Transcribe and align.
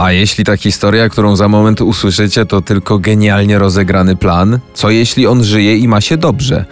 A 0.00 0.12
jeśli 0.12 0.44
ta 0.44 0.56
historia, 0.56 1.08
którą 1.08 1.36
za 1.36 1.48
moment 1.48 1.80
usłyszycie, 1.80 2.46
to 2.46 2.60
tylko 2.60 2.98
genialnie 2.98 3.58
rozegrany 3.58 4.16
plan? 4.16 4.58
Co 4.74 4.90
jeśli 4.90 5.26
on 5.26 5.44
żyje 5.44 5.76
i 5.76 5.88
ma 5.88 6.00
się 6.00 6.16
dobrze? 6.16 6.64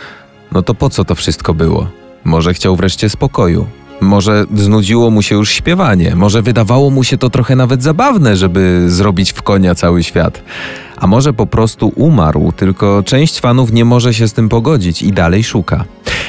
No 0.52 0.62
to 0.62 0.74
po 0.74 0.90
co 0.90 1.04
to 1.04 1.14
wszystko 1.14 1.54
było? 1.54 1.88
Może 2.24 2.54
chciał 2.54 2.76
wreszcie 2.76 3.08
spokoju. 3.08 3.66
Może 4.00 4.44
znudziło 4.54 5.10
mu 5.10 5.22
się 5.22 5.34
już 5.34 5.50
śpiewanie, 5.50 6.16
może 6.16 6.42
wydawało 6.42 6.90
mu 6.90 7.04
się 7.04 7.18
to 7.18 7.30
trochę 7.30 7.56
nawet 7.56 7.82
zabawne, 7.82 8.36
żeby 8.36 8.84
zrobić 8.86 9.32
w 9.32 9.42
konia 9.42 9.74
cały 9.74 10.02
świat. 10.02 10.42
A 10.96 11.06
może 11.06 11.32
po 11.32 11.46
prostu 11.46 11.92
umarł, 11.96 12.52
tylko 12.52 13.02
część 13.06 13.40
fanów 13.40 13.72
nie 13.72 13.84
może 13.84 14.14
się 14.14 14.28
z 14.28 14.32
tym 14.32 14.48
pogodzić 14.48 15.02
i 15.02 15.12
dalej 15.12 15.44
szuka. 15.44 15.84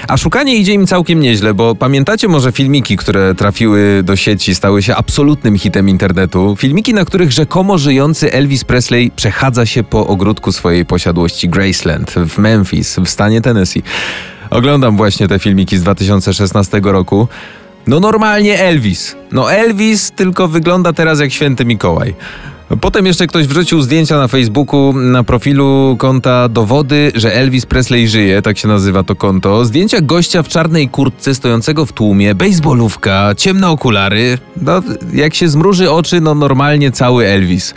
A 0.08 0.18
szukanie 0.18 0.56
idzie 0.56 0.74
im 0.74 0.88
całkiem 0.88 1.20
nieźle, 1.20 1.54
bo 1.54 1.76
pamiętacie 1.76 2.28
może 2.28 2.52
filmiki, 2.52 2.98
które 2.98 3.36
trafiły 3.36 4.04
do 4.04 4.16
sieci, 4.16 4.56
stały 4.56 4.84
się 4.84 4.96
absolutnym 4.96 5.58
hitem 5.58 5.90
internetu? 5.90 6.56
Filmiki, 6.60 6.94
na 6.94 7.06
których 7.06 7.32
rzekomo 7.32 7.78
żyjący 7.78 8.34
Elvis 8.34 8.64
Presley 8.64 9.12
przechadza 9.16 9.66
się 9.66 9.84
po 9.84 10.08
ogródku 10.08 10.52
swojej 10.52 10.86
posiadłości 10.86 11.50
Graceland 11.50 12.12
w 12.12 12.38
Memphis, 12.38 12.96
w 12.96 13.10
stanie 13.10 13.42
Tennessee. 13.42 13.84
Oglądam 14.50 14.98
właśnie 14.98 15.28
te 15.28 15.40
filmiki 15.40 15.78
z 15.78 15.82
2016 15.82 16.82
roku. 16.84 17.28
No 17.88 18.00
normalnie 18.00 18.60
Elvis. 18.60 19.16
No 19.32 19.52
Elvis 19.52 20.12
tylko 20.12 20.48
wygląda 20.48 20.94
teraz 20.94 21.20
jak 21.20 21.32
święty 21.32 21.66
Mikołaj. 21.66 22.16
Potem 22.82 23.06
jeszcze 23.06 23.28
ktoś 23.28 23.48
wrzucił 23.48 23.82
zdjęcia 23.82 24.18
na 24.18 24.28
Facebooku 24.28 24.94
na 24.94 25.24
profilu 25.24 25.96
konta 26.00 26.50
dowody, 26.50 27.12
że 27.16 27.36
Elvis 27.36 27.66
Presley 27.66 28.08
żyje, 28.08 28.42
tak 28.42 28.58
się 28.58 28.68
nazywa 28.68 29.04
to 29.04 29.16
konto. 29.16 29.66
Zdjęcia 29.66 30.02
gościa 30.02 30.44
w 30.44 30.48
czarnej 30.48 30.90
kurtce 30.90 31.36
stojącego 31.36 31.86
w 31.86 31.94
tłumie, 31.94 32.36
bejsbolówka, 32.36 33.36
ciemne 33.38 33.70
okulary. 33.70 34.38
No, 34.62 34.82
jak 35.14 35.34
się 35.34 35.50
zmruży 35.50 35.92
oczy, 35.92 36.22
no 36.22 36.36
normalnie 36.36 36.92
cały 36.92 37.28
Elvis. 37.28 37.74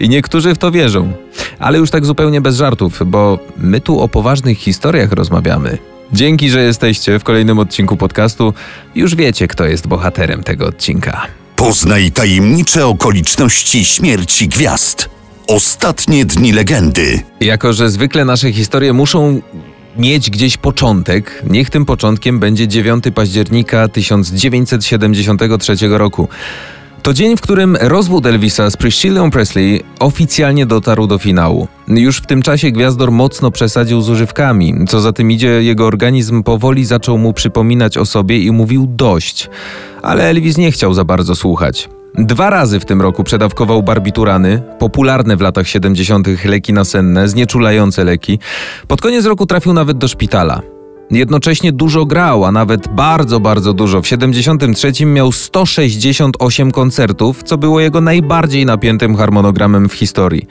I 0.00 0.08
niektórzy 0.08 0.54
w 0.54 0.58
to 0.58 0.70
wierzą. 0.70 1.12
Ale 1.58 1.78
już 1.78 1.90
tak 1.90 2.06
zupełnie 2.06 2.40
bez 2.40 2.56
żartów, 2.56 3.02
bo 3.06 3.38
my 3.56 3.80
tu 3.80 4.00
o 4.00 4.08
poważnych 4.08 4.58
historiach 4.58 5.12
rozmawiamy. 5.12 5.78
Dzięki, 6.12 6.50
że 6.50 6.62
jesteście 6.62 7.18
w 7.18 7.24
kolejnym 7.24 7.58
odcinku 7.58 7.96
podcastu. 7.96 8.54
Już 8.94 9.14
wiecie, 9.14 9.48
kto 9.48 9.64
jest 9.64 9.86
bohaterem 9.86 10.42
tego 10.42 10.66
odcinka. 10.66 11.26
Poznaj 11.56 12.12
tajemnicze 12.12 12.86
okoliczności 12.86 13.84
śmierci 13.84 14.48
gwiazd. 14.48 15.08
Ostatnie 15.46 16.24
dni 16.24 16.52
legendy. 16.52 17.20
Jako, 17.40 17.72
że 17.72 17.90
zwykle 17.90 18.24
nasze 18.24 18.52
historie 18.52 18.92
muszą 18.92 19.40
mieć 19.96 20.30
gdzieś 20.30 20.56
początek, 20.56 21.42
niech 21.50 21.70
tym 21.70 21.84
początkiem 21.84 22.40
będzie 22.40 22.68
9 22.68 23.04
października 23.14 23.88
1973 23.88 25.76
roku. 25.88 26.28
To 27.06 27.14
dzień, 27.14 27.36
w 27.36 27.40
którym 27.40 27.76
rozwód 27.80 28.26
Elvisa 28.26 28.70
z 28.70 28.76
Priscillą 28.76 29.30
Presley 29.30 29.82
oficjalnie 29.98 30.66
dotarł 30.66 31.06
do 31.06 31.18
finału. 31.18 31.68
Już 31.88 32.18
w 32.18 32.26
tym 32.26 32.42
czasie 32.42 32.70
gwiazdor 32.70 33.12
mocno 33.12 33.50
przesadził 33.50 34.00
z 34.00 34.10
używkami. 34.10 34.74
Co 34.88 35.00
za 35.00 35.12
tym 35.12 35.30
idzie, 35.30 35.62
jego 35.62 35.86
organizm 35.86 36.42
powoli 36.42 36.84
zaczął 36.84 37.18
mu 37.18 37.32
przypominać 37.32 37.98
o 37.98 38.06
sobie 38.06 38.38
i 38.38 38.50
mówił 38.50 38.86
dość. 38.88 39.50
Ale 40.02 40.24
Elvis 40.24 40.56
nie 40.56 40.72
chciał 40.72 40.94
za 40.94 41.04
bardzo 41.04 41.34
słuchać. 41.34 41.88
Dwa 42.14 42.50
razy 42.50 42.80
w 42.80 42.84
tym 42.84 43.02
roku 43.02 43.24
przedawkował 43.24 43.82
barbiturany, 43.82 44.62
popularne 44.78 45.36
w 45.36 45.40
latach 45.40 45.68
70. 45.68 46.44
leki 46.44 46.72
nasenne, 46.72 47.28
znieczulające 47.28 48.04
leki. 48.04 48.38
Pod 48.88 49.00
koniec 49.00 49.26
roku 49.26 49.46
trafił 49.46 49.72
nawet 49.72 49.98
do 49.98 50.08
szpitala. 50.08 50.75
Jednocześnie 51.10 51.72
dużo 51.72 52.06
grał, 52.06 52.44
a 52.44 52.52
nawet 52.52 52.88
bardzo, 52.88 53.40
bardzo 53.40 53.72
dużo. 53.72 54.02
W 54.02 54.06
73 54.06 55.06
miał 55.06 55.32
168 55.32 56.72
koncertów, 56.72 57.42
co 57.42 57.58
było 57.58 57.80
jego 57.80 58.00
najbardziej 58.00 58.66
napiętym 58.66 59.16
harmonogramem 59.16 59.88
w 59.88 59.94
historii. 59.94 60.46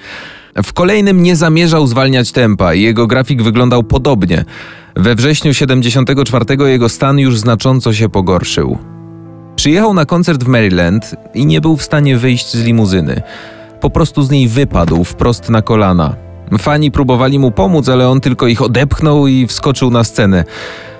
W 0.64 0.73
kolejnym 0.73 1.23
nie 1.23 1.36
zamierzał 1.36 1.88
zwalniać 1.88 2.31
tempa 2.31 2.73
i 2.73 2.81
jego 2.81 3.08
grafik 3.08 3.42
wyglądał 3.42 3.83
podobnie. 3.83 4.45
We 4.95 5.16
wrześniu 5.16 5.53
74 5.53 6.45
jego 6.66 6.89
stan 6.89 7.20
już 7.20 7.37
znacząco 7.39 7.93
się 7.93 8.10
pogorszył. 8.10 8.77
Przyjechał 9.55 9.93
na 9.93 10.05
koncert 10.05 10.43
w 10.43 10.48
Maryland 10.48 11.16
i 11.33 11.45
nie 11.45 11.61
był 11.61 11.77
w 11.77 11.83
stanie 11.83 12.17
wyjść 12.17 12.52
z 12.52 12.64
limuzyny. 12.64 13.22
Po 13.82 13.89
prostu 13.89 14.23
z 14.23 14.30
niej 14.30 14.48
wypadł 14.48 15.04
wprost 15.04 15.49
na 15.49 15.61
kolana. 15.61 16.16
Fani 16.60 16.92
próbowali 16.92 17.39
mu 17.39 17.52
pomóc, 17.52 17.89
ale 17.89 18.10
on 18.10 18.22
tylko 18.22 18.48
ich 18.48 18.61
odepchnął 18.61 19.28
i 19.28 19.48
wskoczył 19.48 19.92
na 19.92 20.04
scenę. 20.04 20.44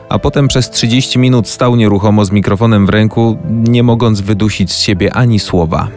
A 0.09 0.19
potem 0.19 0.47
przez 0.47 0.69
30 0.69 1.19
minut 1.19 1.47
stał 1.47 1.75
nieruchomo 1.75 2.25
z 2.25 2.31
mikrofonem 2.31 2.85
w 2.85 2.89
ręku, 2.89 3.38
nie 3.50 3.84
mogąc 3.84 4.22
wydusić 4.22 4.72
z 4.72 4.79
siebie 4.79 5.13
ani 5.13 5.39
słowa. 5.39 5.88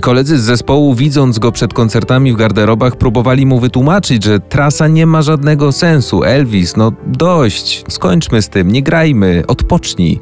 Koledzy 0.00 0.38
z 0.38 0.42
zespołu, 0.42 0.94
widząc 0.94 1.38
go 1.38 1.52
przed 1.52 1.74
koncertami 1.74 2.32
w 2.32 2.36
garderobach, 2.36 2.96
próbowali 2.96 3.46
mu 3.46 3.60
wytłumaczyć, 3.60 4.24
że 4.24 4.40
trasa 4.40 4.88
nie 4.88 5.06
ma 5.06 5.22
żadnego 5.22 5.72
sensu. 5.72 6.24
Elvis, 6.24 6.76
no 6.76 6.92
dość, 7.06 7.84
skończmy 7.88 8.42
z 8.42 8.48
tym, 8.48 8.72
nie 8.72 8.82
grajmy, 8.82 9.42
odpocznij. 9.48 10.20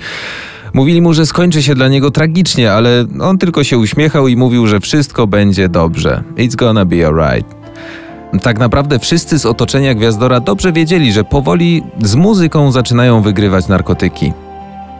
Mówili 0.75 1.03
mu, 1.03 1.15
że 1.15 1.27
skończy 1.27 1.63
się 1.63 1.75
dla 1.75 1.89
niego 1.89 2.11
tragicznie, 2.11 2.73
ale 2.73 3.05
on 3.21 3.39
tylko 3.39 3.65
się 3.65 3.79
uśmiechał 3.79 4.29
i 4.29 4.37
mówił, 4.37 4.67
że 4.67 4.81
wszystko 4.81 5.27
będzie 5.27 5.69
dobrze. 5.69 6.23
It's 6.37 6.57
gonna 6.57 6.85
be 6.85 7.07
alright. 7.07 7.58
Tak 8.43 8.59
naprawdę 8.59 8.99
wszyscy 8.99 9.39
z 9.39 9.47
otoczenia 9.47 9.95
Gwiazdora 9.95 10.41
dobrze 10.41 10.73
wiedzieli, 10.73 11.13
że 11.13 11.25
powoli 11.25 11.83
z 12.03 12.15
muzyką 12.15 12.73
zaczynają 12.73 13.23
wygrywać 13.23 13.69
narkotyki. 13.69 14.33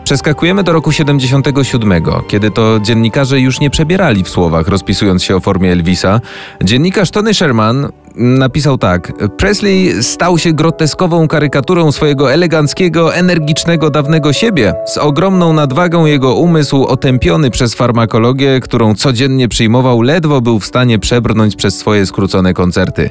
Przeskakujemy 0.09 0.63
do 0.65 0.73
roku 0.73 0.93
77, 0.93 2.03
kiedy 2.29 2.51
to 2.51 2.81
dziennikarze 2.81 3.41
już 3.41 3.61
nie 3.61 3.71
przebierali 3.71 4.25
w 4.25 4.29
słowach, 4.29 4.69
rozpisując 4.69 5.23
się 5.23 5.37
o 5.37 5.41
formie 5.41 5.73
Elvisa. 5.73 6.21
Dziennikarz 6.63 7.11
Tony 7.11 7.35
Sherman 7.35 7.89
napisał 8.15 8.79
tak: 8.79 9.13
Presley 9.37 10.03
stał 10.03 10.39
się 10.39 10.53
groteskową 10.53 11.29
karykaturą 11.29 11.93
swojego 11.93 12.33
eleganckiego, 12.33 13.15
energicznego, 13.15 13.91
dawnego 13.91 14.33
siebie. 14.33 14.75
Z 14.87 14.99
ogromną 14.99 15.53
nadwagą 15.53 16.07
jego 16.07 16.35
umysł, 16.35 16.85
otępiony 16.85 17.51
przez 17.51 17.75
farmakologię, 17.75 18.61
którą 18.61 18.95
codziennie 18.95 19.49
przyjmował, 19.49 20.03
ledwo 20.03 20.41
był 20.41 20.61
w 20.61 20.67
stanie 20.67 20.99
przebrnąć 20.99 21.57
przez 21.57 21.79
swoje 21.79 22.07
skrócone 22.07 22.55
koncerty. 22.55 23.11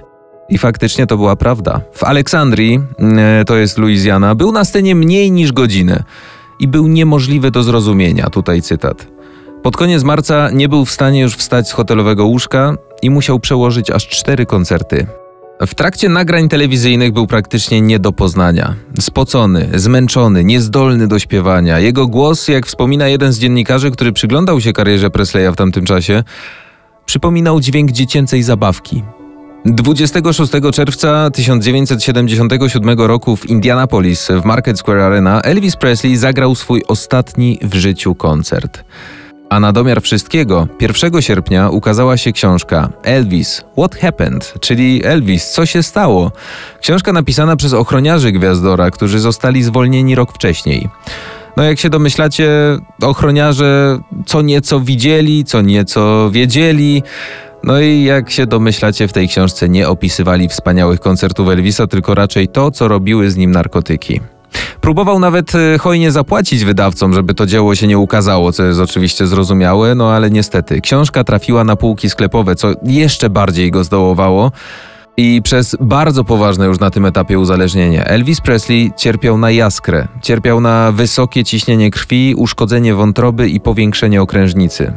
I 0.50 0.58
faktycznie 0.58 1.08
to 1.08 1.18
była 1.18 1.36
prawda. 1.36 1.82
W 1.94 2.04
Aleksandrii, 2.04 2.80
e, 3.18 3.46
to 3.46 3.56
jest 3.56 3.78
Luizjana, 3.78 4.36
był 4.36 4.52
na 4.52 4.66
scenie 4.66 4.96
mniej 4.96 5.32
niż 5.32 5.52
godzinę 5.52 6.04
i 6.60 6.68
był 6.68 6.88
niemożliwy 6.88 7.52
do 7.52 7.64
zrozumienia. 7.64 8.30
Tutaj 8.30 8.62
cytat. 8.62 9.08
Pod 9.64 9.78
koniec 9.78 10.04
marca 10.04 10.50
nie 10.50 10.70
był 10.70 10.86
w 10.86 10.92
stanie 10.92 11.22
już 11.22 11.36
wstać 11.36 11.70
z 11.70 11.72
hotelowego 11.72 12.26
łóżka 12.26 12.76
i 13.02 13.10
musiał 13.10 13.40
przełożyć 13.40 13.92
aż 13.92 14.08
cztery 14.08 14.46
koncerty. 14.46 15.08
W 15.68 15.76
trakcie 15.76 16.10
nagrań 16.10 16.50
telewizyjnych 16.50 17.14
był 17.14 17.28
praktycznie 17.28 17.82
nie 17.82 18.00
do 18.00 18.12
poznania. 18.12 18.76
Spocony, 19.00 19.70
zmęczony, 19.74 20.44
niezdolny 20.44 21.08
do 21.08 21.20
śpiewania. 21.20 21.80
Jego 21.80 22.08
głos, 22.08 22.48
jak 22.48 22.66
wspomina 22.66 23.08
jeden 23.08 23.34
z 23.34 23.40
dziennikarzy, 23.40 23.92
który 23.92 24.12
przyglądał 24.12 24.62
się 24.62 24.74
karierze 24.74 25.10
Presleya 25.10 25.52
w 25.52 25.56
tamtym 25.56 25.86
czasie, 25.86 26.24
przypominał 27.06 27.60
dźwięk 27.60 27.92
dziecięcej 27.92 28.44
zabawki. 28.44 29.04
26 29.70 30.52
czerwca 30.74 31.30
1977 31.32 33.00
roku 33.00 33.36
w 33.36 33.50
Indianapolis 33.50 34.28
w 34.42 34.46
Market 34.46 34.80
Square 34.80 35.00
Arena 35.00 35.42
Elvis 35.42 35.76
Presley 35.76 36.18
zagrał 36.18 36.56
swój 36.56 36.84
ostatni 36.88 37.60
w 37.62 37.76
życiu 37.76 38.16
koncert. 38.16 38.84
A 39.50 39.60
na 39.60 39.72
domiar 39.72 40.02
wszystkiego, 40.02 40.68
1 40.82 41.22
sierpnia 41.22 41.70
ukazała 41.70 42.18
się 42.18 42.32
książka 42.32 42.90
Elvis 43.04 43.64
What 43.78 43.96
Happened, 43.96 44.54
czyli 44.60 45.02
Elvis 45.06 45.52
Co 45.52 45.66
się 45.66 45.84
stało? 45.84 46.32
Książka 46.82 47.14
napisana 47.14 47.56
przez 47.56 47.74
ochroniarzy 47.74 48.32
Gwiazdora, 48.32 48.92
którzy 48.92 49.20
zostali 49.20 49.64
zwolnieni 49.64 50.16
rok 50.16 50.34
wcześniej. 50.34 50.90
No 51.58 51.64
jak 51.64 51.80
się 51.80 51.90
domyślacie, 51.90 52.50
ochroniarze 53.02 54.00
co 54.26 54.42
nieco 54.42 54.80
widzieli, 54.80 55.44
co 55.44 55.62
nieco 55.62 56.30
wiedzieli. 56.32 57.04
No 57.64 57.80
i 57.80 58.04
jak 58.04 58.30
się 58.30 58.46
domyślacie, 58.46 59.08
w 59.08 59.14
tej 59.14 59.28
książce 59.28 59.70
nie 59.70 59.90
opisywali 59.90 60.48
wspaniałych 60.50 61.00
koncertów 61.00 61.50
Elvisa, 61.50 61.88
tylko 61.88 62.16
raczej 62.16 62.48
to, 62.48 62.72
co 62.72 62.88
robiły 62.88 63.32
z 63.32 63.38
nim 63.38 63.52
narkotyki. 63.52 64.22
Próbował 64.82 65.20
nawet 65.20 65.56
e, 65.56 65.78
hojnie 65.78 66.12
zapłacić 66.12 66.66
wydawcom, 66.66 67.14
żeby 67.14 67.34
to 67.34 67.46
dzieło 67.46 67.76
się 67.76 67.88
nie 67.88 67.98
ukazało, 67.98 68.52
co 68.52 68.64
jest 68.64 68.80
oczywiście 68.80 69.28
zrozumiałe, 69.28 69.96
no 69.96 70.12
ale 70.12 70.30
niestety 70.30 70.82
książka 70.82 71.24
trafiła 71.24 71.64
na 71.64 71.76
półki 71.76 72.10
sklepowe, 72.10 72.56
co 72.56 72.68
jeszcze 72.84 73.30
bardziej 73.30 73.72
go 73.72 73.84
zdołowało. 73.84 74.52
I 75.20 75.42
przez 75.44 75.78
bardzo 75.82 76.24
poważne 76.24 76.66
już 76.66 76.80
na 76.80 76.92
tym 76.92 77.06
etapie 77.06 77.40
uzależnienie 77.40 78.06
Elvis 78.06 78.42
Presley 78.42 78.92
cierpiał 78.98 79.38
na 79.38 79.52
jaskrę, 79.52 80.08
cierpiał 80.22 80.62
na 80.62 80.92
wysokie 80.92 81.44
ciśnienie 81.44 81.92
krwi, 81.92 82.36
uszkodzenie 82.38 82.96
wątroby 82.96 83.50
i 83.50 83.60
powiększenie 83.60 84.22
okrężnicy. 84.22 84.94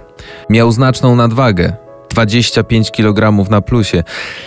Miał 0.50 0.72
znaczną 0.72 1.16
nadwagę, 1.16 1.76
25 2.10 2.90
kg 2.90 3.50
na 3.50 3.60
plusie. 3.60 4.02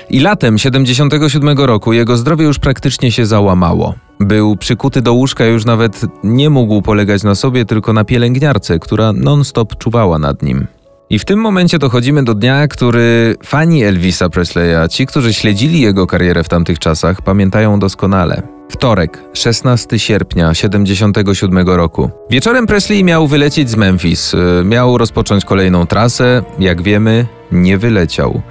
I 0.09 0.19
latem 0.19 0.57
77 0.57 1.57
roku 1.57 1.93
jego 1.93 2.17
zdrowie 2.17 2.45
już 2.45 2.59
praktycznie 2.59 3.11
się 3.11 3.25
załamało. 3.25 3.95
Był 4.19 4.55
przykuty 4.55 5.01
do 5.01 5.13
łóżka, 5.13 5.45
już 5.45 5.65
nawet 5.65 6.01
nie 6.23 6.49
mógł 6.49 6.81
polegać 6.81 7.23
na 7.23 7.35
sobie, 7.35 7.65
tylko 7.65 7.93
na 7.93 8.03
pielęgniarce, 8.03 8.79
która 8.79 9.13
non-stop 9.13 9.77
czuwała 9.77 10.19
nad 10.19 10.41
nim. 10.41 10.67
I 11.13 11.19
w 11.19 11.25
tym 11.25 11.39
momencie 11.39 11.79
dochodzimy 11.79 12.23
do 12.23 12.33
dnia, 12.33 12.67
który 12.67 13.35
fani 13.43 13.83
Elvisa 13.83 14.29
Presleya, 14.29 14.89
ci, 14.89 15.05
którzy 15.05 15.33
śledzili 15.33 15.81
jego 15.81 16.07
karierę 16.07 16.43
w 16.43 16.49
tamtych 16.49 16.79
czasach, 16.79 17.21
pamiętają 17.21 17.79
doskonale. 17.79 18.41
Wtorek, 18.69 19.23
16 19.33 19.99
sierpnia 19.99 20.53
77 20.53 21.67
roku. 21.67 22.09
Wieczorem 22.29 22.67
Presley 22.67 23.03
miał 23.03 23.27
wylecieć 23.27 23.69
z 23.69 23.75
Memphis. 23.75 24.33
Y, 24.33 24.63
miał 24.65 24.97
rozpocząć 24.97 25.45
kolejną 25.45 25.85
trasę. 25.85 26.43
Jak 26.59 26.81
wiemy, 26.81 27.25
nie 27.51 27.77
wyleciał. 27.77 28.41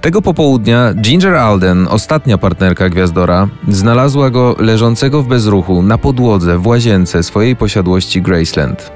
Tego 0.00 0.22
popołudnia 0.22 0.94
Ginger 0.94 1.34
Alden, 1.34 1.88
ostatnia 1.90 2.38
partnerka 2.38 2.88
Gwiazdora, 2.88 3.48
znalazła 3.68 4.30
go 4.30 4.56
leżącego 4.58 5.22
w 5.22 5.28
bezruchu 5.28 5.82
na 5.82 5.98
podłodze 5.98 6.58
w 6.58 6.66
łazience 6.66 7.22
swojej 7.22 7.56
posiadłości 7.56 8.22
Graceland. 8.22 8.95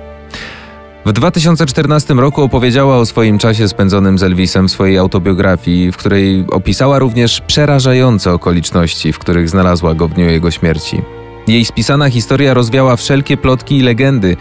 W 1.11 1.12
2014 1.12 2.15
roku 2.15 2.43
opowiedziała 2.43 2.97
o 2.97 3.07
swoim 3.07 3.39
czasie 3.39 3.69
spędzonym 3.69 4.19
z 4.19 4.23
Elvisem 4.23 4.69
w 4.69 4.71
swojej 4.71 4.99
autobiografii, 4.99 5.93
w 5.93 5.97
której 5.97 6.45
opisała 6.51 6.99
również 6.99 7.41
przerażające 7.41 8.33
okoliczności, 8.33 9.12
w 9.12 9.19
których 9.19 9.49
znalazła 9.49 9.95
go 9.95 10.09
w 10.09 10.15
dniu 10.15 10.31
jego 10.31 10.51
śmierci. 10.51 11.03
Jej 11.47 11.65
spisana 11.65 12.11
historia 12.11 12.55
rozwiała 12.55 12.97
wszelkie 12.97 13.37
plotki 13.37 13.79
i 13.79 13.83
legendy. 13.83 14.37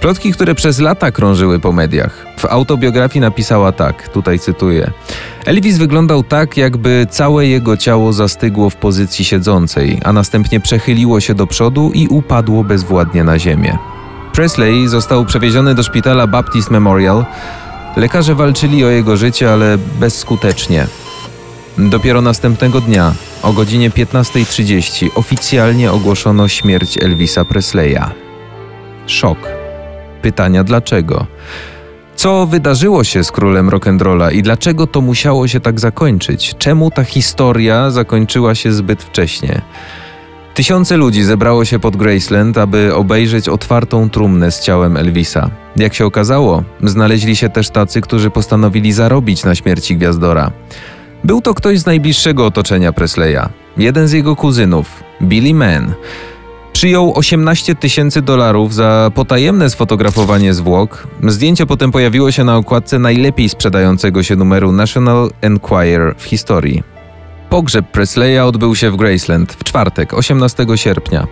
Plotki, 0.00 0.32
które 0.32 0.54
przez 0.54 0.78
lata 0.78 1.10
krążyły 1.10 1.58
po 1.58 1.72
mediach. 1.72 2.26
W 2.38 2.44
autobiografii 2.44 3.20
napisała 3.20 3.72
tak, 3.72 4.08
tutaj 4.08 4.38
cytuję: 4.38 4.90
Elvis 5.44 5.78
wyglądał 5.78 6.22
tak, 6.22 6.56
jakby 6.56 7.06
całe 7.10 7.46
jego 7.46 7.76
ciało 7.76 8.12
zastygło 8.12 8.70
w 8.70 8.76
pozycji 8.76 9.24
siedzącej, 9.24 10.00
a 10.04 10.12
następnie 10.12 10.60
przechyliło 10.60 11.20
się 11.20 11.34
do 11.34 11.46
przodu 11.46 11.90
i 11.94 12.08
upadło 12.08 12.64
bezwładnie 12.64 13.24
na 13.24 13.38
ziemię. 13.38 13.78
Presley 14.32 14.88
został 14.88 15.24
przewieziony 15.24 15.74
do 15.74 15.82
szpitala 15.82 16.26
Baptist 16.26 16.70
Memorial. 16.70 17.24
Lekarze 17.96 18.34
walczyli 18.34 18.84
o 18.84 18.88
jego 18.88 19.16
życie, 19.16 19.52
ale 19.52 19.78
bezskutecznie. 19.78 20.86
Dopiero 21.78 22.20
następnego 22.22 22.80
dnia, 22.80 23.12
o 23.42 23.52
godzinie 23.52 23.90
15.30, 23.90 25.08
oficjalnie 25.14 25.92
ogłoszono 25.92 26.48
śmierć 26.48 26.98
Elvisa 26.98 27.44
Presleya. 27.44 28.04
Szok. 29.06 29.38
Pytania 30.22 30.64
dlaczego? 30.64 31.26
Co 32.16 32.46
wydarzyło 32.46 33.04
się 33.04 33.24
z 33.24 33.32
królem 33.32 33.70
rock'n'rolla 33.70 34.32
i 34.32 34.42
dlaczego 34.42 34.86
to 34.86 35.00
musiało 35.00 35.48
się 35.48 35.60
tak 35.60 35.80
zakończyć? 35.80 36.54
Czemu 36.58 36.90
ta 36.90 37.04
historia 37.04 37.90
zakończyła 37.90 38.54
się 38.54 38.72
zbyt 38.72 39.02
wcześnie? 39.02 39.62
Tysiące 40.54 40.96
ludzi 40.96 41.22
zebrało 41.22 41.64
się 41.64 41.78
pod 41.78 41.96
Graceland, 41.96 42.58
aby 42.58 42.94
obejrzeć 42.94 43.48
otwartą 43.48 44.10
trumnę 44.10 44.50
z 44.50 44.60
ciałem 44.60 44.96
Elvisa. 44.96 45.50
Jak 45.76 45.94
się 45.94 46.06
okazało, 46.06 46.62
znaleźli 46.84 47.36
się 47.36 47.48
też 47.48 47.70
tacy, 47.70 48.00
którzy 48.00 48.30
postanowili 48.30 48.92
zarobić 48.92 49.44
na 49.44 49.54
śmierci 49.54 49.96
gwiazdora. 49.96 50.50
Był 51.24 51.40
to 51.40 51.54
ktoś 51.54 51.78
z 51.78 51.86
najbliższego 51.86 52.46
otoczenia 52.46 52.92
Presleya, 52.92 53.48
jeden 53.76 54.08
z 54.08 54.12
jego 54.12 54.36
kuzynów, 54.36 55.02
Billy 55.22 55.54
Mann. 55.54 55.94
Przyjął 56.72 57.12
18 57.18 57.74
tysięcy 57.74 58.22
dolarów 58.22 58.74
za 58.74 59.10
potajemne 59.14 59.70
sfotografowanie 59.70 60.54
zwłok. 60.54 61.06
Zdjęcie 61.28 61.66
potem 61.66 61.92
pojawiło 61.92 62.32
się 62.32 62.44
na 62.44 62.56
okładce 62.56 62.98
najlepiej 62.98 63.48
sprzedającego 63.48 64.22
się 64.22 64.36
numeru 64.36 64.72
National 64.72 65.30
Enquirer 65.40 66.14
w 66.18 66.24
historii. 66.24 66.99
Pogrzeb 67.50 67.86
Presleya 67.86 68.38
odbył 68.38 68.76
się 68.76 68.90
w 68.90 68.96
Graceland 68.96 69.52
w 69.52 69.64
czwartek, 69.64 70.14
18 70.14 70.66
sierpnia. 70.74 71.26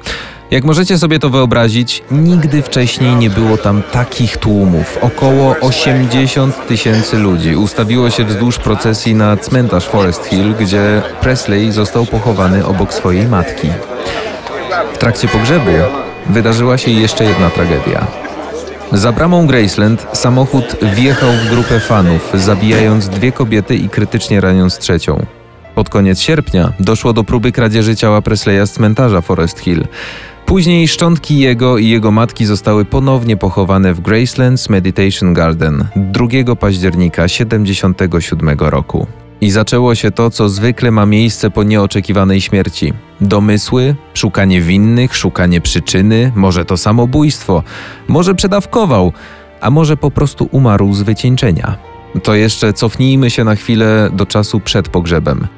Jak 0.51 0.65
możecie 0.65 0.99
sobie 0.99 1.19
to 1.19 1.31
wyobrazić, 1.31 2.03
nigdy 2.11 2.63
wcześniej 2.63 3.17
nie 3.17 3.31
było 3.31 3.57
tam 3.57 3.83
takich 3.93 4.37
tłumów. 4.37 4.99
Około 5.01 5.57
80 5.61 6.67
tysięcy 6.67 7.19
ludzi 7.19 7.57
ustawiło 7.57 8.11
się 8.11 8.25
wzdłuż 8.25 8.59
procesji 8.59 9.15
na 9.15 9.37
cmentarz 9.37 9.87
Forest 9.87 10.25
Hill, 10.25 10.55
gdzie 10.61 11.03
Presley 11.21 11.73
został 11.73 12.07
pochowany 12.07 12.67
obok 12.67 12.95
swojej 12.95 13.29
matki. 13.29 13.69
W 14.95 14.99
trakcie 14.99 15.29
pogrzebu 15.29 15.71
wydarzyła 16.27 16.79
się 16.79 16.91
jeszcze 16.91 17.25
jedna 17.25 17.51
tragedia. 17.51 18.07
Za 18.93 19.13
bramą 19.13 19.47
Graceland 19.47 20.07
samochód 20.13 20.77
wjechał 20.95 21.31
w 21.33 21.51
grupę 21.51 21.81
fanów, 21.81 22.31
zabijając 22.35 23.09
dwie 23.09 23.33
kobiety 23.33 23.77
i 23.77 23.89
krytycznie 23.89 24.41
raniąc 24.41 24.79
trzecią. 24.79 25.38
Pod 25.79 25.89
koniec 25.89 26.21
sierpnia 26.21 26.73
doszło 26.81 27.13
do 27.13 27.25
próby 27.25 27.53
kradzieży 27.53 27.97
ciała 27.97 28.23
Presleya 28.23 28.67
z 28.67 28.73
cmentarza 28.73 29.21
Forest 29.21 29.59
Hill. 29.59 29.85
Później 30.47 30.89
szczątki 30.89 31.39
jego 31.39 31.79
i 31.79 31.89
jego 31.89 32.11
matki 32.11 32.47
zostały 32.47 32.85
ponownie 32.85 33.37
pochowane 33.37 33.95
w 33.95 34.01
Gracelands 34.01 34.69
Meditation 34.69 35.35
Garden 35.35 35.85
2 35.97 36.57
października 36.57 37.23
1977 37.23 38.59
roku. 38.59 39.07
I 39.41 39.51
zaczęło 39.51 39.95
się 39.95 40.11
to, 40.11 40.31
co 40.31 40.49
zwykle 40.49 40.91
ma 40.91 41.07
miejsce 41.07 41.51
po 41.51 41.63
nieoczekiwanej 41.63 42.41
śmierci. 42.41 42.93
Domysły, 43.21 43.95
szukanie 44.15 44.61
winnych, 44.61 45.17
szukanie 45.17 45.61
przyczyny, 45.61 46.33
może 46.35 46.65
to 46.65 46.77
samobójstwo, 46.77 47.63
może 48.09 48.35
przedawkował, 48.35 49.13
a 49.61 49.71
może 49.71 49.97
po 49.97 50.11
prostu 50.11 50.49
umarł 50.53 50.93
z 50.93 51.03
wycieńczenia. 51.03 51.79
To 52.23 52.35
jeszcze 52.35 52.73
cofnijmy 52.73 53.31
się 53.31 53.45
na 53.45 53.55
chwilę 53.55 54.11
do 54.13 54.27
czasu 54.27 54.61
przed 54.61 54.89
pogrzebem. 54.89 55.58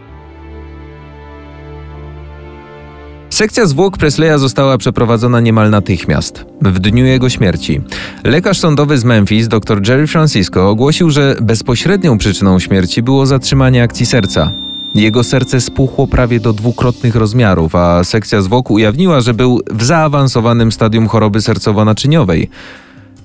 Sekcja 3.40 3.66
zwłok 3.66 3.98
Presleya 3.98 4.38
została 4.38 4.78
przeprowadzona 4.78 5.40
niemal 5.40 5.70
natychmiast, 5.70 6.44
w 6.62 6.78
dniu 6.78 7.04
jego 7.04 7.28
śmierci. 7.28 7.80
Lekarz 8.24 8.58
sądowy 8.58 8.98
z 8.98 9.04
Memphis, 9.04 9.48
dr 9.48 9.88
Jerry 9.88 10.06
Francisco, 10.06 10.68
ogłosił, 10.68 11.10
że 11.10 11.36
bezpośrednią 11.40 12.18
przyczyną 12.18 12.58
śmierci 12.58 13.02
było 13.02 13.26
zatrzymanie 13.26 13.82
akcji 13.82 14.06
serca. 14.06 14.52
Jego 14.94 15.24
serce 15.24 15.60
spuchło 15.60 16.06
prawie 16.06 16.40
do 16.40 16.52
dwukrotnych 16.52 17.14
rozmiarów, 17.14 17.74
a 17.74 18.04
sekcja 18.04 18.42
zwłok 18.42 18.70
ujawniła, 18.70 19.20
że 19.20 19.34
był 19.34 19.60
w 19.70 19.84
zaawansowanym 19.84 20.72
stadium 20.72 21.08
choroby 21.08 21.38
sercowo-naczyniowej. 21.38 22.48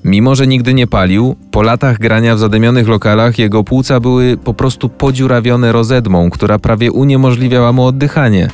Mimo, 0.04 0.36
że 0.36 0.48
nigdy 0.48 0.74
nie 0.74 0.88
palił, 0.88 1.36
po 1.52 1.62
latach 1.62 2.00
grania 2.00 2.36
w 2.36 2.40
zadymionych 2.40 2.88
lokalach 2.88 3.40
jego 3.40 3.64
płuca 3.64 4.00
były 4.00 4.38
po 4.38 4.54
prostu 4.54 4.90
podziurawione 4.90 5.72
rozedmą, 5.72 6.30
która 6.30 6.60
prawie 6.60 6.92
uniemożliwiała 6.92 7.74
mu 7.74 7.86
oddychanie. 7.86 8.50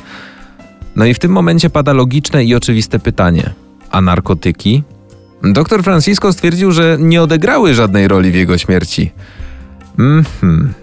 No 0.96 1.04
i 1.04 1.14
w 1.14 1.18
tym 1.18 1.32
momencie 1.32 1.70
pada 1.70 1.92
logiczne 1.92 2.44
i 2.44 2.54
oczywiste 2.54 2.98
pytanie: 2.98 3.50
a 3.90 4.00
narkotyki? 4.00 4.82
Doktor 5.42 5.82
Francisco 5.82 6.32
stwierdził, 6.32 6.72
że 6.72 6.96
nie 7.00 7.22
odegrały 7.22 7.74
żadnej 7.74 8.08
roli 8.08 8.30
w 8.30 8.34
jego 8.34 8.58
śmierci. 8.58 9.12
Mhm. 9.98 10.74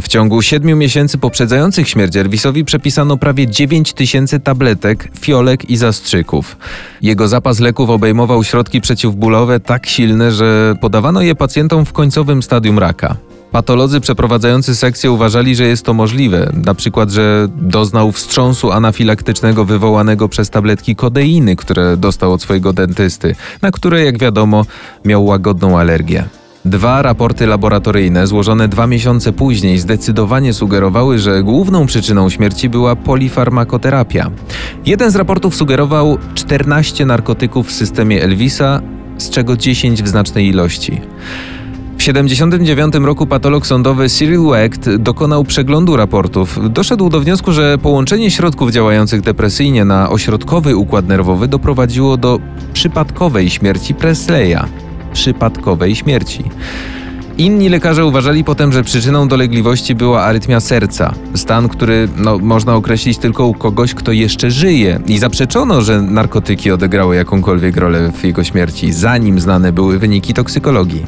W 0.00 0.08
ciągu 0.08 0.42
siedmiu 0.42 0.76
miesięcy 0.76 1.18
poprzedzających 1.18 1.88
śmierć 1.88 2.16
Elvisowi 2.16 2.64
przepisano 2.64 3.16
prawie 3.16 3.46
9 3.46 3.92
tysięcy 3.92 4.40
tabletek, 4.40 5.08
fiolek 5.20 5.70
i 5.70 5.76
zastrzyków. 5.76 6.56
Jego 7.02 7.28
zapas 7.28 7.60
leków 7.60 7.90
obejmował 7.90 8.44
środki 8.44 8.80
przeciwbólowe 8.80 9.60
tak 9.60 9.86
silne, 9.86 10.32
że 10.32 10.74
podawano 10.80 11.22
je 11.22 11.34
pacjentom 11.34 11.84
w 11.84 11.92
końcowym 11.92 12.42
stadium 12.42 12.78
raka. 12.78 13.16
Patolodzy 13.52 14.00
przeprowadzający 14.00 14.76
sekcję 14.76 15.10
uważali, 15.10 15.56
że 15.56 15.64
jest 15.64 15.84
to 15.84 15.94
możliwe, 15.94 16.52
na 16.64 16.74
przykład, 16.74 17.10
że 17.10 17.48
doznał 17.56 18.12
wstrząsu 18.12 18.72
anafilaktycznego 18.72 19.64
wywołanego 19.64 20.28
przez 20.28 20.50
tabletki 20.50 20.96
kodeiny, 20.96 21.56
które 21.56 21.96
dostał 21.96 22.32
od 22.32 22.42
swojego 22.42 22.72
dentysty, 22.72 23.34
na 23.62 23.70
które, 23.70 24.04
jak 24.04 24.18
wiadomo, 24.18 24.64
miał 25.04 25.24
łagodną 25.24 25.78
alergię. 25.78 26.24
Dwa 26.64 27.02
raporty 27.02 27.46
laboratoryjne 27.46 28.26
złożone 28.26 28.68
dwa 28.68 28.86
miesiące 28.86 29.32
później 29.32 29.78
zdecydowanie 29.78 30.54
sugerowały, 30.54 31.18
że 31.18 31.42
główną 31.42 31.86
przyczyną 31.86 32.30
śmierci 32.30 32.68
była 32.68 32.96
polifarmakoterapia. 32.96 34.30
Jeden 34.86 35.10
z 35.10 35.16
raportów 35.16 35.54
sugerował 35.56 36.18
14 36.34 37.06
narkotyków 37.06 37.68
w 37.68 37.72
systemie 37.72 38.22
Elvisa, 38.22 38.80
z 39.18 39.30
czego 39.30 39.56
10 39.56 40.02
w 40.02 40.08
znacznej 40.08 40.48
ilości. 40.48 41.00
W 42.02 42.04
1979 42.04 43.06
roku 43.06 43.26
patolog 43.26 43.66
sądowy 43.66 44.08
Cyril 44.08 44.42
Wecht 44.50 44.96
dokonał 44.96 45.44
przeglądu 45.44 45.96
raportów. 45.96 46.58
Doszedł 46.70 47.08
do 47.08 47.20
wniosku, 47.20 47.52
że 47.52 47.78
połączenie 47.78 48.30
środków 48.30 48.70
działających 48.70 49.20
depresyjnie 49.20 49.84
na 49.84 50.10
ośrodkowy 50.10 50.76
układ 50.76 51.08
nerwowy 51.08 51.48
doprowadziło 51.48 52.16
do 52.16 52.38
przypadkowej 52.72 53.50
śmierci 53.50 53.94
Presleya. 53.94 54.58
Przypadkowej 55.12 55.96
śmierci. 55.96 56.44
Inni 57.38 57.68
lekarze 57.68 58.06
uważali 58.06 58.44
potem, 58.44 58.72
że 58.72 58.84
przyczyną 58.84 59.28
dolegliwości 59.28 59.94
była 59.94 60.22
arytmia 60.22 60.60
serca, 60.60 61.14
stan, 61.34 61.68
który 61.68 62.08
no, 62.16 62.38
można 62.38 62.74
określić 62.74 63.18
tylko 63.18 63.46
u 63.46 63.54
kogoś, 63.54 63.94
kto 63.94 64.12
jeszcze 64.12 64.50
żyje. 64.50 65.00
I 65.06 65.18
zaprzeczono, 65.18 65.82
że 65.82 66.02
narkotyki 66.02 66.70
odegrały 66.70 67.16
jakąkolwiek 67.16 67.76
rolę 67.76 68.12
w 68.12 68.24
jego 68.24 68.44
śmierci, 68.44 68.92
zanim 68.92 69.40
znane 69.40 69.72
były 69.72 69.98
wyniki 69.98 70.34
toksykologii. 70.34 71.06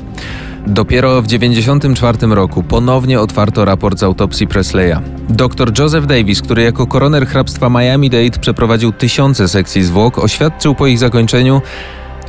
Dopiero 0.66 1.23
w 1.23 1.26
1994 1.26 2.35
roku 2.35 2.62
ponownie 2.62 3.21
otwarto 3.21 3.64
raport 3.64 3.99
z 3.99 4.02
autopsji 4.02 4.47
Presleya. 4.47 4.97
Dr 5.28 5.73
Joseph 5.78 6.06
Davis, 6.06 6.42
który 6.42 6.62
jako 6.62 6.87
koroner 6.87 7.26
hrabstwa 7.26 7.68
Miami-Dade 7.68 8.38
przeprowadził 8.38 8.92
tysiące 8.92 9.49
sekcji 9.49 9.83
zwłok, 9.83 10.18
oświadczył 10.18 10.75
po 10.75 10.87
ich 10.87 10.99
zakończeniu 10.99 11.62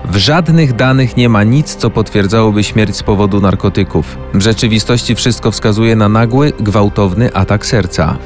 W 0.05 0.17
żadnych 0.17 0.73
danych 0.73 1.17
nie 1.17 1.29
ma 1.29 1.43
nic, 1.43 1.75
co 1.75 1.89
potwierdzałoby 1.89 2.63
śmierć 2.63 2.95
z 2.95 3.03
powodu 3.03 3.41
narkotyków. 3.41 4.17
W 4.33 4.41
rzeczywistości 4.41 5.15
wszystko 5.15 5.51
wskazuje 5.51 5.95
na 5.95 6.09
nagły, 6.09 6.53
gwałtowny 6.59 7.33
atak 7.33 7.65
serca. 7.65 8.17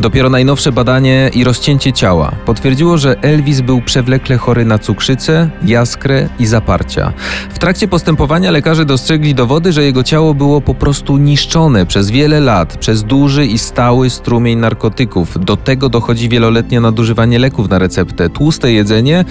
Dopiero 0.00 0.30
najnowsze 0.30 0.72
badanie 0.72 1.30
i 1.34 1.44
rozcięcie 1.44 1.92
ciała 1.92 2.32
potwierdziło, 2.46 2.98
że 2.98 3.22
Elvis 3.22 3.60
był 3.60 3.82
przewlekle 3.82 4.36
chory 4.36 4.64
na 4.64 4.78
cukrzycę, 4.78 5.50
jaskrę 5.64 6.28
i 6.38 6.46
zaparcia. 6.46 7.12
W 7.50 7.58
trakcie 7.58 7.88
postępowania 7.88 8.50
lekarze 8.50 8.84
dostrzegli 8.84 9.34
dowody, 9.34 9.72
że 9.72 9.84
jego 9.84 10.02
ciało 10.02 10.34
było 10.34 10.60
po 10.60 10.74
prostu 10.74 11.16
niszczone 11.16 11.86
przez 11.86 12.10
wiele 12.10 12.40
lat 12.40 12.76
przez 12.76 13.04
duży 13.04 13.46
i 13.46 13.58
stały 13.58 14.10
strumień 14.10 14.58
narkotyków. 14.58 15.44
Do 15.44 15.56
tego 15.56 15.88
dochodzi 15.88 16.28
wieloletnie 16.28 16.80
nadużywanie 16.80 17.38
leków 17.38 17.68
na 17.68 17.78
receptę, 17.78 18.30
tłuste 18.30 18.72
jedzenie, 18.72 19.24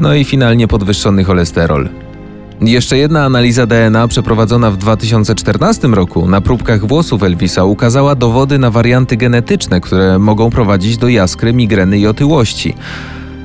no 0.00 0.14
i 0.14 0.24
finalnie 0.24 0.68
podwyższony 0.68 1.24
cholesterol. 1.24 1.88
Jeszcze 2.60 2.98
jedna 2.98 3.24
analiza 3.24 3.66
DNA 3.66 4.08
przeprowadzona 4.08 4.70
w 4.70 4.76
2014 4.76 5.88
roku 5.88 6.28
na 6.28 6.40
próbkach 6.40 6.86
włosów 6.86 7.22
Elvisa 7.22 7.64
ukazała 7.64 8.14
dowody 8.14 8.58
na 8.58 8.70
warianty 8.70 9.16
genetyczne, 9.16 9.80
które 9.80 10.18
mogą 10.18 10.50
prowadzić 10.50 10.98
do 10.98 11.08
jaskry, 11.08 11.52
migreny 11.52 11.98
i 11.98 12.06
otyłości. 12.06 12.74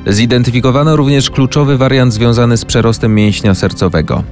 Zidentyfikowano 0.08 0.96
również 0.96 1.30
kluczowy 1.30 1.78
wariant 1.78 2.14
związany 2.14 2.58
z 2.58 2.66
przerostem 2.66 3.16
mięśnia 3.16 3.56
sercowego. 3.56 4.24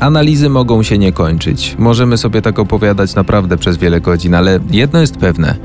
Analizy 0.00 0.48
mogą 0.48 0.82
się 0.82 0.98
nie 0.98 1.12
kończyć. 1.12 1.74
Możemy 1.78 2.18
sobie 2.18 2.42
tak 2.42 2.58
opowiadać 2.58 3.14
naprawdę 3.14 3.56
przez 3.56 3.76
wiele 3.76 4.00
godzin, 4.00 4.34
ale 4.34 4.60
jedno 4.70 5.00
jest 5.00 5.16
pewne. 5.16 5.56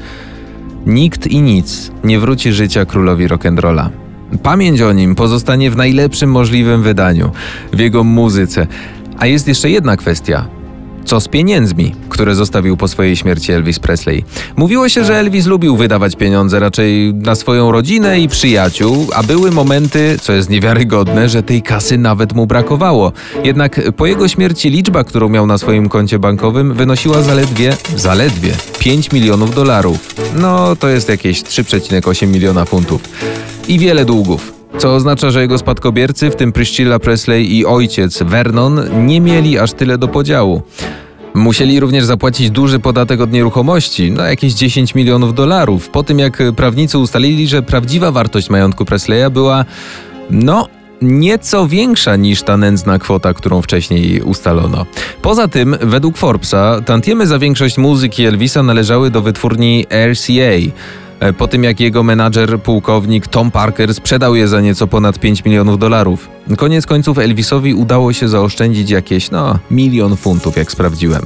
Nikt 0.86 1.28
i 1.28 1.42
nic 1.42 1.92
nie 2.04 2.20
wróci 2.20 2.54
życia 2.54 2.86
królowi 2.86 3.28
rock'n'rolla. 3.28 4.01
Pamięć 4.44 4.82
o 4.82 4.94
nim 4.94 5.16
pozostanie 5.16 5.72
w 5.72 5.78
najlepszym 5.78 6.32
możliwym 6.32 6.84
wydaniu, 6.84 7.32
w 7.74 7.80
jego 7.80 8.04
muzyce. 8.04 8.68
A 9.18 9.26
jest 9.26 9.48
jeszcze 9.48 9.70
jedna 9.70 9.98
kwestia. 9.98 10.61
Co 11.06 11.20
z 11.20 11.28
pieniędzmi, 11.28 11.96
które 12.10 12.36
zostawił 12.36 12.78
po 12.78 12.88
swojej 12.88 13.16
śmierci 13.16 13.52
Elvis 13.52 13.80
Presley? 13.80 14.24
Mówiło 14.56 14.90
się, 14.90 15.04
że 15.04 15.20
Elvis 15.20 15.46
lubił 15.46 15.78
wydawać 15.78 16.16
pieniądze 16.16 16.60
raczej 16.60 17.14
na 17.14 17.36
swoją 17.36 17.72
rodzinę 17.72 18.20
i 18.20 18.28
przyjaciół, 18.28 19.08
a 19.16 19.24
były 19.24 19.52
momenty, 19.52 20.18
co 20.22 20.34
jest 20.34 20.50
niewiarygodne, 20.50 21.30
że 21.30 21.44
tej 21.44 21.62
kasy 21.62 21.98
nawet 21.98 22.34
mu 22.34 22.48
brakowało. 22.48 23.12
Jednak 23.44 23.82
po 23.98 24.06
jego 24.06 24.28
śmierci 24.28 24.70
liczba, 24.70 25.04
którą 25.04 25.30
miał 25.30 25.48
na 25.48 25.58
swoim 25.58 25.90
koncie 25.90 26.20
bankowym, 26.20 26.74
wynosiła 26.74 27.22
zaledwie, 27.22 27.78
zaledwie 27.96 28.54
5 28.80 29.12
milionów 29.12 29.56
dolarów. 29.56 30.16
No, 30.36 30.76
to 30.76 30.90
jest 30.90 31.10
jakieś 31.10 31.44
3,8 31.44 32.28
miliona 32.28 32.66
funtów. 32.66 33.02
I 33.68 33.80
wiele 33.80 34.06
długów 34.06 34.61
co 34.78 34.96
oznacza, 34.96 35.32
że 35.32 35.42
jego 35.42 35.58
spadkobiercy, 35.58 36.32
w 36.32 36.36
tym 36.36 36.52
Priscilla 36.52 37.00
Presley 37.00 37.58
i 37.58 37.66
ojciec 37.66 38.24
Vernon, 38.24 39.06
nie 39.06 39.22
mieli 39.22 39.60
aż 39.60 39.74
tyle 39.74 39.98
do 39.98 40.08
podziału. 40.08 40.62
Musieli 41.34 41.80
również 41.80 42.06
zapłacić 42.06 42.52
duży 42.52 42.80
podatek 42.80 43.22
od 43.22 43.32
nieruchomości, 43.32 44.12
na 44.12 44.30
jakieś 44.30 44.54
10 44.54 44.96
milionów 44.96 45.36
dolarów, 45.36 45.90
po 45.90 46.04
tym 46.04 46.20
jak 46.20 46.38
prawnicy 46.56 46.98
ustalili, 46.98 47.48
że 47.48 47.62
prawdziwa 47.62 48.12
wartość 48.12 48.50
majątku 48.50 48.86
Presleya 48.86 49.32
była, 49.32 49.66
no, 50.30 50.68
nieco 51.02 51.68
większa 51.68 52.16
niż 52.16 52.44
ta 52.44 52.58
nędzna 52.58 53.00
kwota, 53.00 53.34
którą 53.34 53.62
wcześniej 53.62 54.22
ustalono. 54.22 54.86
Poza 55.22 55.48
tym, 55.48 55.78
według 55.82 56.18
Forbesa, 56.18 56.82
tantiemy 56.86 57.28
za 57.28 57.40
większość 57.40 57.78
muzyki 57.78 58.26
Elvisa 58.26 58.64
należały 58.64 59.12
do 59.12 59.22
wytwórni 59.22 59.86
RCA. 60.12 60.72
E, 61.22 61.34
po 61.34 61.48
tym 61.48 61.64
jak 61.64 61.80
jego 61.80 62.04
menadżer, 62.04 62.60
pułkownik 62.60 63.28
Tom 63.28 63.52
Parker 63.52 63.94
sprzedał 63.94 64.36
je 64.36 64.48
za 64.48 64.62
nieco 64.62 64.88
ponad 64.88 65.20
5 65.20 65.46
milionów 65.46 65.80
dolarów. 65.80 66.30
Koniec 66.58 66.86
końców 66.86 67.18
Elvisowi 67.18 67.74
udało 67.74 68.14
się 68.14 68.28
zaoszczędzić 68.28 68.90
jakieś, 68.90 69.32
no, 69.32 69.60
milion 69.72 70.16
funtów, 70.16 70.58
jak 70.58 70.72
sprawdziłem. 70.72 71.22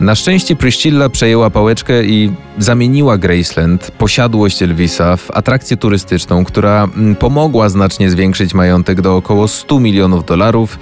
Na 0.00 0.14
szczęście 0.14 0.56
Priscilla 0.56 1.08
przejęła 1.08 1.50
pałeczkę 1.50 2.04
i 2.04 2.32
zamieniła 2.58 3.18
Graceland, 3.18 3.90
posiadłość 3.90 4.62
Elvisa, 4.62 5.16
w 5.16 5.30
atrakcję 5.30 5.76
turystyczną, 5.76 6.44
która 6.44 6.84
mm, 6.96 7.16
pomogła 7.16 7.68
znacznie 7.68 8.10
zwiększyć 8.10 8.54
majątek 8.54 9.00
do 9.00 9.16
około 9.16 9.48
100 9.48 9.80
milionów 9.80 10.24
dolarów, 10.24 10.78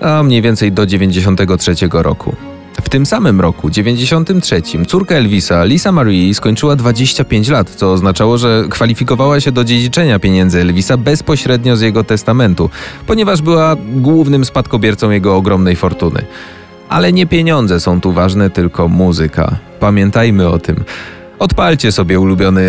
a 0.00 0.22
mniej 0.22 0.42
więcej 0.42 0.72
do 0.72 0.86
93 0.86 1.74
roku. 1.92 2.36
W 2.82 2.88
tym 2.88 3.06
samym 3.06 3.40
roku, 3.40 3.70
93, 3.70 4.62
córka 4.86 5.14
Elvisa, 5.14 5.64
Lisa 5.64 5.92
Marie, 5.92 6.34
skończyła 6.34 6.76
25 6.76 7.48
lat, 7.48 7.70
co 7.70 7.92
oznaczało, 7.92 8.38
że 8.38 8.64
kwalifikowała 8.70 9.40
się 9.40 9.52
do 9.52 9.64
dziedziczenia 9.64 10.18
pieniędzy 10.18 10.60
Elvisa 10.60 10.96
bezpośrednio 10.96 11.76
z 11.76 11.80
jego 11.80 12.04
testamentu, 12.04 12.70
ponieważ 13.06 13.42
była 13.42 13.76
głównym 13.94 14.44
spadkobiercą 14.44 15.10
jego 15.10 15.36
ogromnej 15.36 15.76
fortuny. 15.76 16.22
Ale 16.88 17.12
nie 17.12 17.26
pieniądze 17.26 17.80
są 17.80 18.00
tu 18.00 18.12
ważne, 18.12 18.50
tylko 18.50 18.88
muzyka. 18.88 19.56
Pamiętajmy 19.80 20.48
o 20.48 20.58
tym. 20.58 20.84
Odpalcie 21.38 21.92
sobie 21.92 22.20
ulubiony 22.20 22.62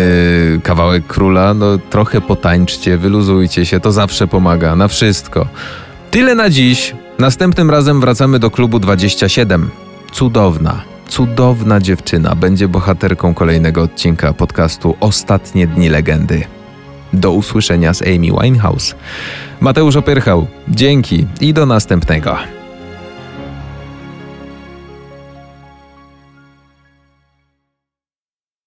kawałek 0.62 1.06
króla, 1.06 1.54
no 1.54 1.78
trochę 1.90 2.20
potańczcie, 2.20 2.98
wyluzujcie 2.98 3.66
się, 3.66 3.80
to 3.80 3.92
zawsze 3.92 4.26
pomaga, 4.26 4.76
na 4.76 4.88
wszystko. 4.88 5.46
Tyle 6.10 6.34
na 6.34 6.50
dziś. 6.50 6.94
Następnym 7.18 7.70
razem 7.70 8.00
wracamy 8.00 8.38
do 8.38 8.50
klubu 8.50 8.78
27 8.78 9.70
cudowna, 10.12 10.82
cudowna 11.08 11.80
dziewczyna 11.80 12.34
będzie 12.34 12.68
bohaterką 12.68 13.34
kolejnego 13.34 13.82
odcinka 13.82 14.32
podcastu 14.32 14.96
Ostatnie 15.00 15.66
Dni 15.66 15.88
Legendy. 15.88 16.42
Do 17.12 17.32
usłyszenia 17.32 17.94
z 17.94 18.02
Amy 18.02 18.42
Winehouse. 18.42 18.94
Mateusz 19.60 19.96
Opyrchał, 19.96 20.46
dzięki 20.68 21.26
i 21.40 21.54
do 21.54 21.66
następnego. 21.66 22.59